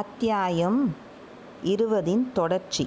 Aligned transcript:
அத்தியாயம் 0.00 0.94
இருபதின் 1.64 2.32
தொடர்ச்சி. 2.32 2.84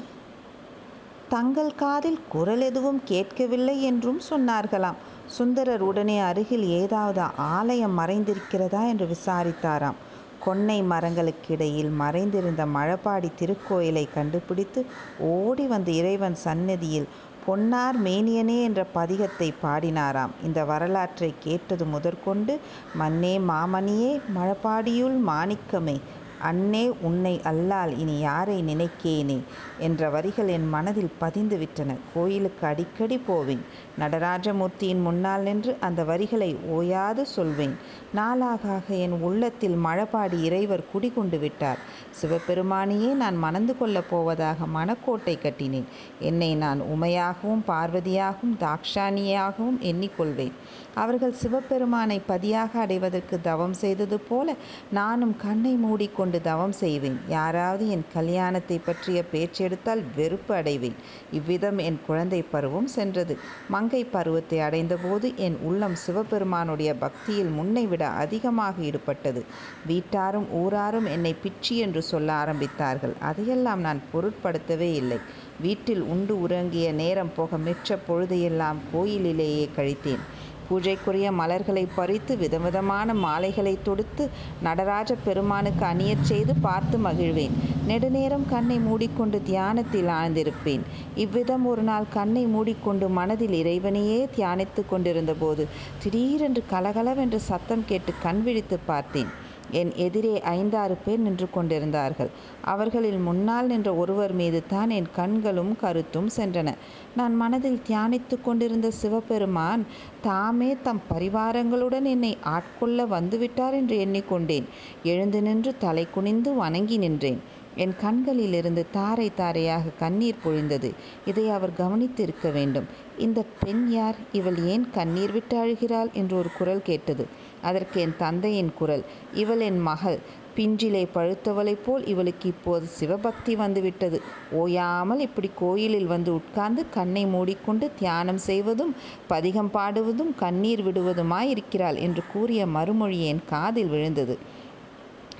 தங்கள் 1.29 1.71
காதில் 1.75 2.19
குரல் 2.29 2.61
எதுவும் 2.61 3.01
கேட்கவில்லை 3.05 3.83
என்றும் 3.83 4.19
சொன்னார்களாம். 4.29 4.99
சுந்தரர் 5.27 5.81
உடனே 5.81 6.19
அருகில் 6.19 6.63
ஏதாவது 6.63 7.23
ஆலயம் 7.35 7.99
மறைந்திருக்கிறதா 7.99 8.87
என்று 8.87 9.07
விசாரித்தாராம். 9.15 9.99
கொன்னை 10.45 10.77
மரங்களுக்கிடையில் 10.83 11.91
மறைந்திருந்த 12.03 12.65
மழப்பாடி 12.65 13.31
திருக்கோயிலை 13.39 14.05
கண்டுபிடித்து 14.13 14.85
ஓடி 15.19 15.67
வந்து 15.67 15.95
இறைவன் 15.95 16.35
சந்நிதியில் 16.35 17.09
பொன்னார் 17.45 17.97
மேனியனே 18.03 18.61
என்ற 18.63 18.81
பதிகத்தை 18.95 19.51
பாடினாராம். 19.63 20.33
இந்த 20.43 20.65
வரலாற்றை 20.65 21.33
கேட்டது 21.39 21.85
முதற்கொண்டு 21.85 22.59
மன்னே 22.93 23.35
மாமணியே 23.51 24.11
மழப்பாடியுள் 24.35 25.19
மாணிக்கமே 25.27 25.99
அன்னே 26.43 26.89
உன்னை 27.01 27.41
அல்லால் 27.43 27.97
இனி 27.97 28.19
யாரை 28.19 28.63
நினைக்கேனே? 28.63 29.37
என்ற 29.77 30.09
வரிகள் 30.09 30.47
என் 30.47 30.67
மனதில் 30.69 31.11
பதிந்து 31.17 31.57
விட்டன 31.57 31.95
கோயிலுக்கு 32.13 32.67
அடிக்கடி 32.67 33.17
போவேன். 33.17 33.63
நடராஜமூர்த்தியின் 33.99 35.01
முன்னால் 35.01 35.41
நின்று 35.41 35.77
அந்த 35.79 36.03
வரிகளை 36.03 36.57
ஓயாது 36.69 37.25
சொல்வேன். 37.25 37.75
நாளாக 38.13 38.69
ஆக 38.69 38.95
என் 38.95 39.21
உள்ளத்தில் 39.21 39.77
மழபாடி 39.85 40.39
இறைவர் 40.41 40.89
குடிகொண்டு 40.91 41.39
விட்டார். 41.39 41.79
சிவபெருமானையே 42.21 43.13
நான் 43.13 43.37
மணந்து 43.37 43.77
கொள்ளப் 43.77 44.09
போவதாக 44.09 44.65
மனக்கோட்டை 44.75 45.37
கட்டினேன். 45.37 45.87
என்னை 46.19 46.55
நான் 46.55 46.81
உமையாகவும் 46.93 47.65
பார்வதியாகவும் 47.67 48.57
தாக்ஷாணியாகவும் 48.59 49.79
எண்ணிக்கொள்வேன். 49.81 50.55
அவர்கள் 50.95 51.33
சிவபெருமானை 51.33 52.21
பதியாக 52.27 52.79
அடைவதற்கு 52.79 53.41
தவம் 53.41 53.73
செய்தது 53.73 54.19
போல 54.19 54.55
நானும் 54.91 55.35
கண்ணை 55.37 55.73
மூடிக்கொண்டு 55.75 56.41
தவம் 56.41 56.71
செய்வேன். 56.71 57.17
யாராவது 57.27 57.89
என் 57.89 58.05
கல்யாணத்தை 58.13 58.77
பற்றிய 58.79 59.23
பேச்செடுத்தால் 59.33 60.03
வெறுப்பு 60.15 60.55
அடைவேன். 60.55 60.97
இவ்விதம் 61.31 61.77
என் 61.77 61.99
குழந்தை 62.07 62.41
பருவம் 62.41 62.87
சென்றது. 62.87 63.35
மங்கை 63.69 64.03
பருவத்தை 64.05 64.59
அடைந்தபோது 64.59 65.35
என் 65.37 65.57
உள்ளம் 65.63 65.95
சிவபெருமானுடைய 65.95 66.93
பக்தியில் 66.95 67.49
முன்னை 67.49 67.87
விட 67.87 68.03
அதிகமாக 68.07 68.81
ஈடுபட்டது. 68.81 69.43
வீட்டாரும் 69.87 70.47
ஊராரும் 70.63 71.05
என்னை 71.05 71.35
பிச்சி 71.45 71.75
என்று 71.77 72.01
சொல்ல 72.01 72.31
ஆரம்பித்தார்கள். 72.33 73.15
அதையெல்லாம் 73.19 73.79
நான் 73.79 74.01
பொருட்படுத்தவே 74.13 74.91
இல்லை. 74.93 75.19
வீட்டில் 75.59 76.01
உண்டு 76.01 76.41
உறங்கிய 76.41 76.93
நேரம் 76.93 77.33
போக 77.35 77.57
மிச்ச 77.57 77.97
பொழுதையெல்லாம் 78.07 78.79
கோயிலிலேயே 78.93 79.69
கழித்தேன். 79.75 80.23
பூஜைக்குரிய 80.71 81.27
மலர்களை 81.41 81.85
பறித்து 81.95 82.33
விதவிதமான 82.37 83.13
மாலைகளை 83.25 83.75
தொடுத்து 83.83 84.23
நடராஜ 84.61 85.15
பெருமானுக்கு 85.25 85.85
அணியச் 85.85 86.27
செய்து 86.31 86.53
பார்த்து 86.67 86.97
மகிழ்வேன். 86.97 87.55
நெடுநேரம் 87.87 88.45
கண்ணை 88.49 88.77
மூடிக்கொண்டு 88.87 89.37
தியானத்தில் 89.49 90.11
ஆழ்ந்திருப்பேன். 90.19 90.83
இவ்விதம் 91.15 91.65
ஒரு 91.65 91.81
நாள் 91.81 92.11
கண்ணை 92.13 92.43
மூடிக்கொண்டு 92.45 93.07
மனதில் 93.19 93.55
இறைவனையே 93.61 94.19
தியானித்து 94.35 94.83
கொண்டிருந்த 94.89 95.33
போது 95.39 95.63
திடீரென்று 96.03 96.63
கலகலவென்று 96.73 97.39
சத்தம் 97.49 97.85
கேட்டு 97.91 98.13
கண் 98.25 98.41
விழித்து 98.43 98.79
பார்த்தேன். 98.85 99.31
என் 99.71 99.91
எதிரே 99.95 100.41
ஐந்தாறு 100.41 100.95
பேர் 101.05 101.19
நின்று 101.19 101.49
கொண்டிருந்தார்கள். 101.49 102.29
அவர்களில் 102.61 103.17
முன்னால் 103.17 103.65
நின்ற 103.65 103.95
ஒருவர் 103.95 104.33
மீது 104.33 104.63
தான் 104.67 104.89
என் 104.89 105.09
கண்களும் 105.15 105.75
கருத்தும் 105.75 106.29
சென்றன. 106.37 106.75
நான் 107.15 107.35
மனதில் 107.35 107.81
தியானித்து 107.89 108.41
கொண்டிருந்த 108.41 108.91
சிவபெருமான் 108.91 109.85
தாமே 110.21 110.77
தம் 110.83 111.01
பரிவாரங்களுடன் 111.09 112.03
என்னை 112.03 112.37
ஆட்கொள்ள 112.43 113.05
வந்துவிட்டார் 113.05 113.73
என்று 113.73 113.97
எண்ணிக்கொண்டேன். 113.97 114.63
எழுந்து 115.03 115.41
நின்று 115.41 115.77
தலை 115.77 116.07
குனிந்து 116.13 116.53
வணங்கி 116.53 116.97
நின்றேன். 116.97 117.41
என் 117.75 117.95
கண்களிலிருந்து 117.99 118.85
தாரை 118.91 119.31
தாரையாக 119.35 119.89
கண்ணீர் 119.99 120.41
பொழிந்தது. 120.45 120.89
இதை 121.25 121.49
அவர் 121.49 121.73
கவனித்திருக்க 121.77 122.51
வேண்டும். 122.51 122.87
இந்த 123.17 123.45
பெண் 123.59 123.87
யார்? 123.87 124.15
இவள் 124.31 124.63
ஏன் 124.63 124.89
கண்ணீர் 124.89 125.31
விட்டு 125.31 125.65
அழுகிறாள்? 125.65 126.11
என்று 126.13 126.37
ஒரு 126.37 126.49
குரல் 126.57 126.81
கேட்டது. 126.81 127.25
அதற்கு 127.61 128.01
என் 128.01 128.15
தந்தையின் 128.17 128.73
குரல். 128.73 129.03
இவள் 129.33 129.59
என் 129.59 129.79
மகள். 129.79 130.19
பிஞ்சிலை 130.55 131.07
பழுத்தவளைப் 131.15 131.83
போல் 131.85 132.05
இவளுக்கு 132.05 132.49
இப்போது 132.49 132.85
சிவபக்தி 132.87 133.55
வந்துவிட்டது. 133.55 134.21
ஓயாமல் 134.51 135.19
இப்படி 135.19 135.49
கோயிலில் 135.55 136.05
வந்து 136.05 136.33
உட்கார்ந்து 136.33 136.89
கண்ணை 136.89 137.25
மூடிக்கொண்டு 137.25 137.91
தியானம் 137.99 138.37
செய்வதும் 138.37 138.95
பதிகம் 139.27 139.71
பாடுவதும் 139.73 140.35
கண்ணீர் 140.35 140.83
விடுவதுமாயிருக்கிறாள் 140.87 141.99
என்று 141.99 142.23
கூறிய 142.33 142.67
மறுமொழி 142.67 143.25
என் 143.25 143.41
காதில் 143.45 143.87
விழுந்தது. 143.87 144.35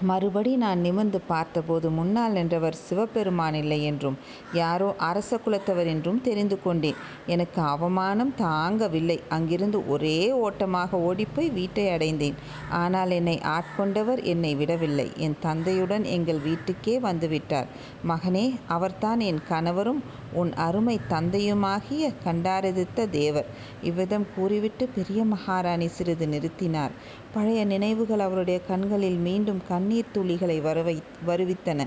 மறுபடி 0.01 0.51
நான் 0.55 0.79
நிமிர்ந்து 0.79 1.19
பார்த்தபோது 1.21 1.89
முன்னால் 1.89 2.31
நின்றவர் 2.31 2.77
சிவபெருமான் 2.87 3.53
இல்லை 3.53 3.77
என்றும் 3.83 4.17
யாரோ 4.53 4.87
அரச 4.97 5.39
குலத்தவர் 5.45 5.85
என்றும் 5.85 6.21
தெரிந்து 6.21 6.57
கொண்டேன். 6.61 6.99
எனக்கு 7.25 7.61
அவமானம் 7.61 8.33
தாங்கவில்லை. 8.37 9.17
அங்கிருந்து 9.29 9.87
ஒரே 9.87 10.31
ஓட்டமாக 10.31 10.99
ஓடிப்போய் 10.99 11.49
வீட்டை 11.49 11.85
அடைந்தேன். 11.89 12.39
ஆனால் 12.69 13.09
என்னை 13.09 13.37
ஆட்கொண்டவர் 13.55 14.23
என்னை 14.23 14.55
விடவில்லை. 14.55 15.07
என் 15.17 15.37
தந்தையுடன் 15.41 16.03
எங்கள் 16.03 16.41
வீட்டுக்கே 16.41 16.99
வந்துவிட்டார். 16.99 17.69
மகனே 18.07 18.45
அவர்தான் 18.67 19.19
என் 19.19 19.41
கணவரும் 19.49 20.01
உன் 20.33 20.51
அருமை 20.65 20.97
தந்தையுமாகிய 21.09 22.03
கண்டாரதித்த 22.25 23.09
தேவர். 23.09 23.49
இவ்விதம் 23.81 24.27
கூறிவிட்டு 24.35 24.87
பெரிய 24.87 25.23
மகாராணி 25.23 25.87
சிறிது 25.87 26.27
நிறுத்தினார். 26.27 26.93
பழைய 27.33 27.59
நினைவுகள் 27.65 28.23
அவருடைய 28.25 28.59
கண்களில் 28.69 29.19
மீண்டும் 29.27 29.61
கண்ணீர் 29.67 30.13
துளிகளை 30.13 30.57
வரவை 30.61 30.95
வருவித்தன. 31.27 31.81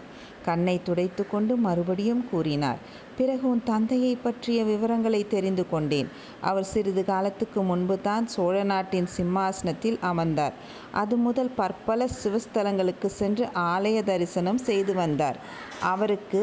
கண்ணை 0.44 0.74
துடைத்து 0.82 1.22
கொண்டு 1.28 1.54
மறுபடியும் 1.56 2.22
கூறினார் 2.30 2.80
பிறகு 3.18 3.44
உன் 3.50 3.62
தந்தையை 3.64 4.12
பற்றிய 4.16 4.58
விவரங்களை 4.64 5.20
தெரிந்து 5.28 5.64
கொண்டேன். 5.68 6.08
அவர் 6.40 6.64
சிறிது 6.64 7.02
காலத்துக்கு 7.04 7.62
முன்பு 7.62 7.96
தான் 8.00 8.26
சோழ 8.26 8.56
நாட்டின் 8.62 9.08
சிம்மாசனத்தில் 9.16 9.98
அமர்ந்தார். 10.10 10.54
அது 10.92 11.16
முதல் 11.26 11.52
பற்பல 11.56 12.08
சிவஸ்தலங்களுக்கு 12.22 13.10
சென்று 13.20 13.46
ஆலய 13.72 13.98
தரிசனம் 14.02 14.60
செய்து 14.68 14.94
வந்தார். 14.94 15.38
அவருக்கு 15.92 16.42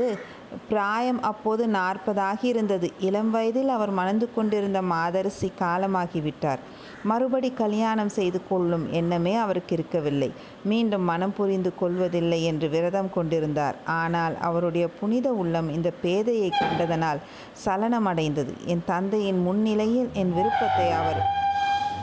பிராயம் 0.70 1.22
அப்போது 1.22 1.64
நாற்பதாகி 1.68 2.48
இருந்தது. 2.54 2.88
இளம் 3.00 3.32
வயதில் 3.32 3.70
அவர் 3.70 3.94
மணந்து 4.00 4.28
கொண்டிருந்த 4.34 4.80
மாதரசி 4.94 5.50
காலமாகிவிட்டார். 5.60 6.64
மறுபடி 7.10 7.50
கல்யாணம் 7.54 8.12
செய்து 8.16 8.40
கொள்ளும் 8.50 8.86
எண்ணமே 8.92 9.34
அவருக்கு 9.36 9.74
இருக்கவில்லை. 9.78 10.30
மீண்டும் 10.64 11.06
மனம் 11.12 11.36
புரிந்து 11.38 11.72
கொள்வதில்லை 11.80 12.40
என்று 12.44 12.68
விரதம் 12.70 13.10
கொண்டிருந்தார். 13.14 13.78
ஆனால் 13.86 14.36
அவருடைய 14.50 14.88
புனித 15.00 15.30
உள்ளம் 15.42 15.70
இந்த 15.70 15.92
பேதையை 16.04 16.50
கண்டதனால் 16.60 17.22
சலனமடைந்தது. 17.66 18.54
என் 18.66 18.84
தந்தையின் 18.86 19.40
முன்னிலையில் 19.48 20.10
என் 20.14 20.34
விருப்பத்தை 20.38 20.90
அவர் 21.00 21.22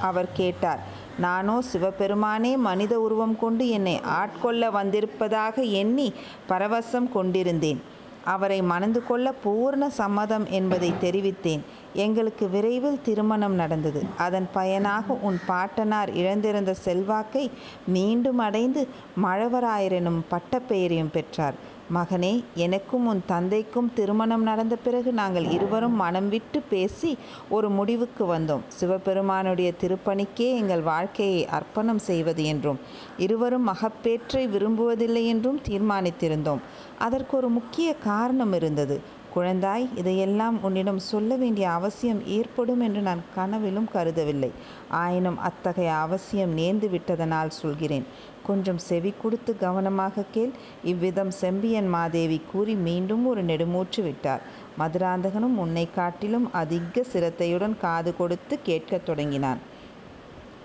அவர் 0.09 0.31
கேட்டார். 0.33 0.83
நானோ 1.19 1.55
சிவபெருமானே 1.71 2.51
மனித 2.57 2.95
உருவம் 3.01 3.37
கொண்டு 3.39 3.65
என்னை 3.69 3.95
ஆட்கொள்ள 4.21 4.71
வந்திருப்பதாக 4.71 5.63
எண்ணி 5.83 6.09
பரவசம் 6.49 7.09
கொண்டிருந்தேன். 7.17 7.81
அவரை 8.25 8.61
மணந்து 8.71 9.01
கொள்ள 9.05 9.27
பூர்ண 9.45 9.85
சம்மதம் 9.99 10.47
என்பதை 10.59 10.91
தெரிவித்தேன். 11.01 11.63
எங்களுக்கு 11.95 12.49
விரைவில் 12.49 13.03
திருமணம் 13.03 13.55
நடந்தது. 13.55 14.05
அதன் 14.17 14.49
பயனாக 14.53 15.13
உன் 15.23 15.41
பாட்டனார் 15.47 16.11
இழந்திருந்த 16.15 16.71
செல்வாக்கை 16.71 17.51
மீண்டும் 17.87 18.39
அடைந்து 18.39 18.89
மழவராயரனும் 19.23 20.21
பட்டப்பெயரையும் 20.31 21.13
பெற்றார். 21.13 21.77
மகனே 21.95 22.45
எனக்கும் 22.55 23.07
உன் 23.07 23.23
தந்தைக்கும் 23.27 23.93
திருமணம் 23.95 24.43
நடந்த 24.43 24.77
பிறகு 24.77 25.13
நாங்கள் 25.13 25.51
இருவரும் 25.51 25.95
மனம் 25.95 26.29
விட்டு 26.29 26.61
பேசி 26.61 27.17
ஒரு 27.49 27.71
முடிவுக்கு 27.71 28.25
வந்தோம். 28.35 28.61
சிவபெருமானுடைய 28.67 29.73
திருப்பணிக்கே 29.81 30.49
எங்கள் 30.55 30.81
வாழ்க்கையை 30.81 31.47
அர்ப்பணம் 31.47 31.99
செய்வது 31.99 32.45
என்றும் 32.45 32.81
இருவரும் 33.19 33.69
மகப்பேற்றை 33.69 34.49
விரும்புவதில்லை 34.49 35.25
என்றும் 35.25 35.61
தீர்மானித்திருந்தோம். 35.69 36.59
அதற்கு 36.99 37.37
ஒரு 37.37 37.49
முக்கிய 37.49 37.95
காரணம் 37.95 38.53
இருந்தது. 38.53 39.01
குழந்தாய் 39.39 39.89
இதையெல்லாம் 39.95 40.63
உன்னிடம் 40.63 40.99
சொல்ல 40.99 41.37
வேண்டிய 41.37 41.71
அவசியம் 41.71 42.27
ஏற்படும் 42.27 42.81
என்று 42.81 43.01
நான் 43.01 43.21
கனவிலும் 43.35 43.89
கருதவில்லை. 43.95 44.51
ஆயினும் 44.89 45.39
அத்தகைய 45.39 45.95
அவசியம் 45.95 46.59
நேர்ந்து 46.59 46.91
விட்டதனால் 46.91 47.51
சொல்கிறேன். 47.51 48.07
கொஞ்சம் 48.47 48.79
செவி 48.79 49.15
கொடுத்து 49.23 49.57
கவனமாக 49.57 50.25
கேள். 50.31 50.51
இவ்விதம் 50.85 51.31
செம்பியன் 51.31 51.89
மாதேவி 51.89 52.43
கூறி 52.53 52.75
மீண்டும் 52.75 53.27
ஒரு 53.27 53.45
நெடுமூச்சு 53.45 54.03
விட்டார். 54.03 54.41
மதுராந்தகனும் 54.79 55.57
உன்னை 55.57 55.89
காட்டிலும் 55.95 56.53
அதிக 56.53 57.03
சிரத்தையுடன் 57.03 57.77
காது 57.81 58.17
கொடுத்து 58.17 58.59
கேட்கத் 58.63 59.07
தொடங்கினான். 59.07 59.59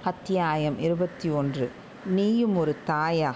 அத்தியாயம் 0.03 0.79
இருபத்தி 0.79 1.29
ஒன்று. 1.29 1.71
நீயும் 2.05 2.57
ஒரு 2.57 2.75
தாயா? 2.87 3.33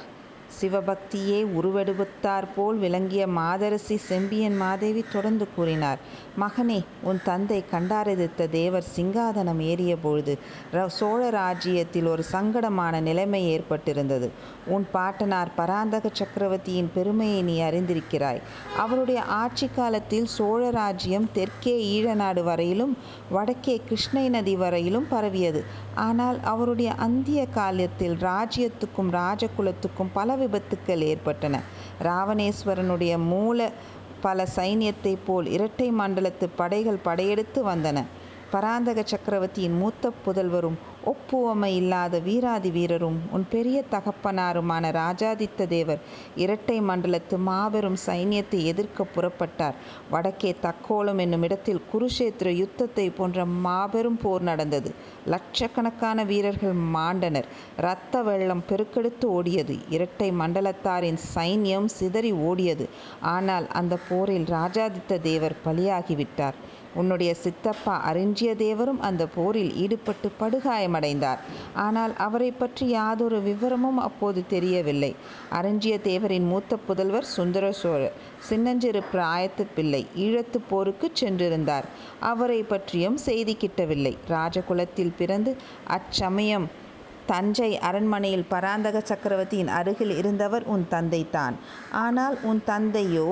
சிவபக்தியே 0.59 1.39
உருவெடுத்தாற்போல் 1.59 2.77
விளங்கிய 2.77 3.27
மாதரசி 3.27 3.97
செம்பியன் 3.97 4.57
மாதேவி 4.57 5.03
தொடர்ந்து 5.11 5.47
கூறினார் 5.55 5.99
மகனே 6.39 6.77
உன் 7.01 7.19
தந்தை 7.23 7.63
கண்டாரதித்த 7.71 8.47
தேவர் 8.49 8.87
சிங்காதனம் 8.95 9.61
ஏறிய 9.61 9.97
பொழுது 9.97 10.33
சோழ 10.87 11.29
ராஜ்யத்தில் 11.29 12.07
ஒரு 12.07 12.23
சங்கடமான 12.31 12.99
நிலைமை 13.01 13.41
ஏற்பட்டிருந்தது. 13.53 14.29
உன் 14.65 14.87
பாட்டனார் 14.91 15.51
பராந்தக 15.55 16.09
சக்கரவர்த்தியின் 16.13 16.91
பெருமையை 16.93 17.41
நீ 17.41 17.61
அறிந்திருக்கிறாய். 17.61 18.41
அவருடைய 18.77 19.21
ஆட்சி 19.21 19.69
காலத்தில் 19.75 20.25
சோழ 20.25 20.69
ராஜ்யம் 20.69 21.29
தெற்கே 21.33 21.75
ஈழநாடு 21.95 22.43
வரையிலும் 22.43 22.97
வடக்கே 23.31 23.81
கிருஷ்ணை 23.87 24.29
நதி 24.29 24.55
வரையிலும் 24.55 25.07
பரவியது. 25.09 25.63
ஆனால் 25.95 26.39
அவருடைய 26.43 26.93
அந்திய 26.93 27.45
காலத்தில் 27.45 28.17
ராஜ்யத்துக்கும் 28.21 29.13
ராஜகுலத்துக்கும் 29.19 30.13
பல 30.13 30.35
விபத்துக்கள் 30.37 31.03
ஏற்பட்டன. 31.03 31.55
ராவணேஸ்வரனுடைய 32.01 33.17
மூல 33.25 33.59
பல 34.21 34.47
சைன்யத்தைப் 34.55 35.25
போல் 35.25 35.47
இரட்டை 35.47 35.91
மண்டலத்துப் 35.93 36.55
படைகள் 36.55 37.03
படையெடுத்து 37.03 37.65
வந்தன. 37.65 37.97
பராந்தக 38.51 39.03
சக்கரவர்த்தியின் 39.03 39.77
மூத்த 39.77 40.11
புதல்வரும் 40.25 40.77
ஒப்புவமை 41.05 41.75
இல்லாத 41.75 42.19
வீராதி 42.19 42.69
வீரரும் 42.69 43.21
உன் 43.31 43.45
பெரிய 43.49 43.83
தகப்பனாருமான 43.91 44.91
ராஜாதித்த 44.91 45.67
தேவர் 45.67 46.01
இரட்டை 46.35 46.81
மண்டலத்து 46.81 47.37
மாபெரும் 47.37 47.97
சைன்யத்தை 48.05 48.63
எதிர்க்க 48.63 49.05
புறப்பட்டார். 49.15 49.75
வடக்கே 50.09 50.55
தக்கோலம் 50.61 51.17
என்னுமிடத்தில் 51.17 51.81
குருஷேத்திர 51.93 52.49
யுத்தத்தைப் 52.53 53.15
போன்ற 53.17 53.45
மாபெரும் 53.45 54.17
போர் 54.17 54.41
நடந்தது. 54.41 54.91
லட்சக்கணக்கான 55.25 56.23
வீரர்கள் 56.23 56.75
மாண்டனர். 56.93 57.47
இரத்த 57.77 58.21
வெள்ளம் 58.21 58.63
பெருக்கெடுத்து 58.69 59.27
ஓடியது. 59.29 59.77
இரட்டை 59.89 60.31
மண்டலத்தாரின் 60.31 61.19
சைன்யம் 61.35 61.85
சிதறி 61.85 62.33
ஓடியது. 62.33 62.87
ஆனால் 63.21 63.67
அந்த 63.67 63.97
போரில் 64.09 64.45
ராஜாதித்த 64.45 65.21
தேவர் 65.21 65.55
பலியாகிவிட்டார். 65.65 66.57
உன்னுடைய 66.97 67.33
சித்தப்பா 67.33 67.95
அரிஞ்சய 68.11 68.53
தேவரும் 68.55 69.25
போரில் 69.35 69.75
ஈடுபட்டு 69.75 70.31
படுகாயமடைந்தார். 70.39 71.39
ஆனால் 71.73 72.13
அவரைப் 72.17 72.59
பற்றி 72.59 72.87
யாதொரு 72.89 73.39
விவரமும் 73.41 73.97
அப்போது 73.99 74.43
தெரியவில்லை. 74.47 75.11
அரிஞ்சய 75.51 75.97
தேவரின் 76.03 76.47
மூத்த 76.47 76.77
புதல்வர் 76.87 77.29
சுந்தர 77.35 77.71
சோழர் 77.71 78.15
சின்னஞ்சிறு 78.39 79.03
பிராயத்து 79.13 79.65
பிள்ளை. 79.75 80.01
ஈழத்துப் 80.15 80.67
போருக்கு 80.69 81.11
சென்றிருந்தார். 81.19 81.87
அவரைப் 82.21 82.69
பற்றியும் 82.69 83.17
செய்தி 83.17 83.57
கிட்டவில்லை. 83.59 84.13
ராஜகுலத்தில் 84.29 85.11
பிறந்து 85.17 85.55
அச்சமயம் 85.87 86.67
தஞ்சை 87.25 87.77
அரண்மனையில் 87.79 88.45
பராந்தக 88.49 88.99
சக்கரவர்த்தியின் 89.01 89.67
அருகில் 89.69 90.17
இருந்தவர் 90.17 90.63
உன் 90.65 90.87
தந்தைதான். 90.91 91.55
ஆனால் 91.91 92.37
உன் 92.43 92.61
தந்தையோ 92.65 93.31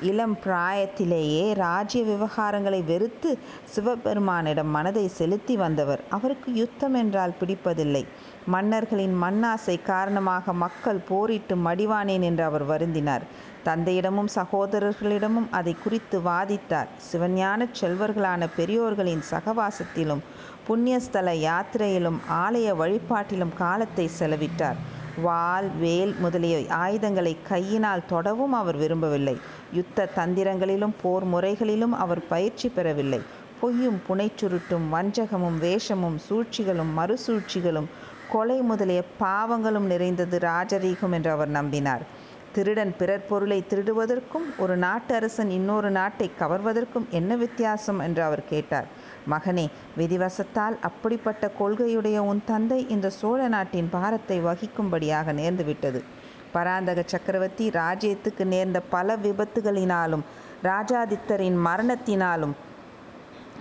இளம் 0.00 0.38
பிராயத்திலேயே 0.44 1.54
ராஜ்ய 1.54 2.04
விவகாரங்களை 2.04 2.84
வெறுத்து 2.84 3.38
சிவபெருமானிடம் 3.76 4.70
மனதை 4.70 5.08
செலுத்தி 5.08 5.56
வந்தவர். 5.56 6.00
அவருக்கு 6.10 6.54
யுத்தம் 6.54 6.94
என்றால் 6.94 7.34
பிடிப்பதில்லை. 7.40 8.04
மன்னர்களின் 8.46 9.22
மண்ணாசை 9.22 9.82
காரணமாக 9.82 10.52
மக்கள் 10.52 11.00
போரிட்டு 11.08 11.56
மடிவானேன் 11.56 12.20
என்று 12.20 12.44
அவர் 12.44 12.66
வருந்தினார். 12.68 13.20
தந்தையிடமும் 13.64 14.30
சகோதரர்களிடமும் 14.34 15.48
அதை 15.50 15.76
குறித்து 15.82 16.20
வாதித்தார். 16.20 16.90
சிவஞானச் 17.12 17.74
செல்வர்களான 17.80 18.48
பெரியோர்களின் 18.56 19.24
சகவாசத்திலும் 19.30 20.22
புண்ணியஸ்தல 20.68 21.30
யாத்திரையிலும் 21.48 22.20
ஆலய 22.30 22.68
வழிபாட்டிலும் 22.76 23.54
காலத்தை 23.56 24.10
செலவிட்டார். 24.18 24.76
வாள் 25.22 25.68
வேல் 25.80 26.14
முதலிய 26.20 26.62
ஆயுதங்களை 26.68 27.36
கையினால் 27.42 28.06
தொடவும் 28.06 28.52
அவர் 28.52 28.76
விரும்பவில்லை. 28.76 29.40
யுத்த 29.72 30.08
தந்திரங்களிலும் 30.16 30.92
போர் 31.02 31.24
முறைகளிலும் 31.24 31.92
அவர் 31.92 32.26
பயிற்சி 32.26 32.68
பெறவில்லை. 32.68 33.20
பொய்யும் 33.60 34.02
புனைச்சுருட்டும் 34.08 34.88
வஞ்சகமும் 34.92 35.58
வேஷமும் 35.60 36.18
சூழ்ச்சிகளும் 36.30 36.92
மறுசூழ்ச்சிகளும் 36.98 37.88
கொலை 38.30 38.60
முதலிய 38.60 39.02
பாவங்களும் 39.20 39.86
நிறைந்தது 39.86 40.38
ராஜரீகம் 40.38 41.12
என்று 41.12 41.30
அவர் 41.30 41.52
நம்பினார். 41.52 42.00
திருடன் 42.52 42.96
பிறர் 42.96 43.26
பொருளைத் 43.26 43.72
திருடுவதற்கும் 43.72 44.56
ஒரு 44.58 44.76
நாட்டு 44.76 45.14
அரசன் 45.14 45.50
இன்னொரு 45.50 45.90
நாட்டைக் 45.90 46.40
கவர்வதற்கும் 46.40 47.08
என்ன 47.10 47.36
வித்தியாசம்? 47.36 47.98
என்று 47.98 48.22
அவர் 48.22 48.48
கேட்டார். 48.48 48.86
மகனே 49.30 49.66
விதிவசத்தால் 49.98 50.78
அப்படிப்பட்ட 50.80 51.50
கொள்கையுடைய 51.60 52.18
உன் 52.18 52.42
தந்தை 52.44 52.86
இந்தச் 52.88 53.10
சோழ 53.10 53.48
நாட்டின் 53.48 53.88
பாரத்தை 53.90 54.40
வகிக்கும்படியாக 54.40 55.32
நேர்ந்துவிட்டது. 55.32 56.02
பராந்தக 56.56 57.02
சக்கரவர்த்தி 57.06 57.66
ராஜ்யத்துக்கு 57.80 58.44
நேர்ந்த 58.52 58.80
பல 58.94 59.16
விபத்துகளினாலும் 59.24 60.24
ராஜாதித்தரின் 60.70 61.58
மரணத்தினாலும் 61.66 62.54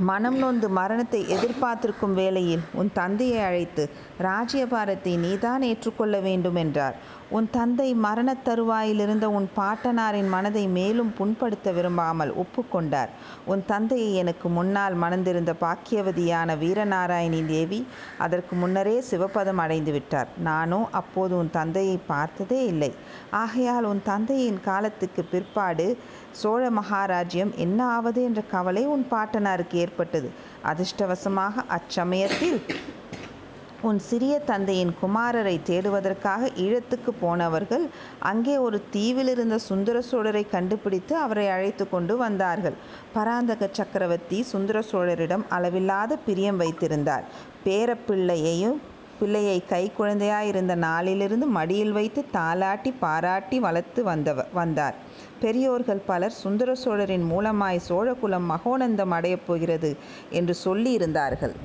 மனம் 0.09 0.37
நொந்து 0.37 0.67
மரணத்தை 0.77 1.19
எதிர்பார்த்திருக்கும் 1.35 2.15
வேளையில் 2.19 2.63
உன் 2.73 2.89
தந்தையை 2.93 3.41
அழைத்து 3.47 3.83
ராஜ்யபாரத்தை 4.27 5.13
நீதான் 5.25 5.63
ஏற்றுக்கொள்ள 5.69 6.17
வேண்டும் 6.27 6.57
என்றார். 6.63 6.95
உன் 7.37 7.47
தந்தை 7.51 7.87
மரணத் 7.95 8.41
தருவாயிலிருந்த 8.45 9.25
உன் 9.37 9.49
பாட்டனாரின் 9.55 10.27
மனதை 10.27 10.63
மேலும் 10.67 11.13
புண்படுத்த 11.17 11.71
விரும்பாமல் 11.73 12.31
ஒப்புக்கொண்டார் 12.33 13.11
உன் 13.45 13.63
தந்தையை 13.65 14.09
எனக்கு 14.15 14.47
முன்னால் 14.49 14.95
மணந்திருந்த 14.95 15.53
பாக்கியவதியான 15.61 16.57
வீரநாராயணி 16.57 17.41
தேவி 17.45 17.79
அதற்கு 18.17 18.55
முன்னரே 18.55 18.95
சிவபதம் 19.11 19.63
அடைந்துவிட்டார். 19.65 20.29
நானோ 20.37 20.81
அப்போது 20.91 21.37
உன் 21.37 21.51
தந்தையை 21.51 21.97
பார்த்ததே 22.07 22.61
இல்லை. 22.65 22.91
ஆகையால் 23.31 23.83
உன் 23.83 24.03
தந்தையின் 24.03 24.61
காலத்துக்கு 24.61 25.23
பிற்பாடு 25.23 25.87
சோழ 26.31 26.63
மகாராஜ்யம் 26.69 27.53
என்ன 27.55 27.79
ஆவது 27.85 28.23
என்ற 28.23 28.41
கவலை 28.51 28.85
உன் 28.85 29.07
பாட்டனாருக்கு 29.11 29.77
ஏற்பட்டது. 29.85 30.29
அதிர்ஷ்டவசமாக 30.65 31.65
அச்சமயத்தில் 31.69 32.59
உன் 33.83 33.99
சிறிய 33.99 34.39
தந்தையின் 34.41 34.95
குமாரரைத் 35.01 35.65
தேடுவதற்காக 35.65 36.49
ஈழத்துக்குப் 36.57 37.19
போனவர்கள் 37.19 37.85
அங்கே 38.21 38.57
ஒரு 38.57 38.81
தீவிலிருந்த 38.93 39.55
சுந்தர 39.61 40.01
சோழரைக் 40.11 40.51
கண்டுபிடித்து 40.51 41.15
அவரை 41.17 41.47
அழைத்துக் 41.47 41.91
கொண்டு 41.91 42.17
வந்தார்கள். 42.17 42.77
பராந்தக 43.13 43.69
சக்கரவர்த்தி 43.71 44.41
சுந்தர 44.43 44.83
சோழரிடம் 44.91 45.43
அளவில்லாத 45.49 46.17
பிரியம் 46.19 46.57
வைத்திருந்தார். 46.57 47.25
பேரப் 47.63 48.05
பிள்ளையைக் 49.19 49.69
கைக் 49.69 49.97
குழந்தையாயிருந்த 49.99 50.75
நாளிலிருந்து 50.79 51.45
மடியில் 51.49 51.91
வைத்துத் 51.91 52.31
தாலாட்டிப் 52.33 52.99
பாராட்டி 52.99 53.59
வளர்த்து 53.59 54.01
வந்தார். 54.53 54.95
பெரியோர்கள் 55.39 56.01
பலர் 56.05 56.35
சுந்தர 56.41 56.75
சோழரின் 56.75 57.25
மூலமாய் 57.31 57.85
சோழகுலம் 57.89 58.49
மகோன்னதம் 58.49 59.11
அடையப் 59.11 59.47
போகிறது 59.47 59.91
என்று 60.31 60.55
சொல்லியிருந்தார்கள். 60.65 61.55